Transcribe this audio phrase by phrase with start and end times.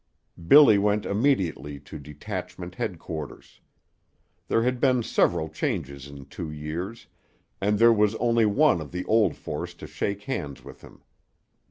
[0.47, 3.61] Billy went immediately to detachment headquarters.
[4.47, 7.05] There had been several changes in two years,
[7.61, 11.03] and there was only one of the old force to shake hands with him.